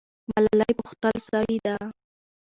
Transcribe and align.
ملالۍ 0.31 0.71
پوښتل 0.79 1.15
سوې 1.29 1.57
ده. 1.65 1.75